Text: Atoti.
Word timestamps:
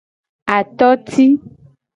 Atoti. 0.55 1.25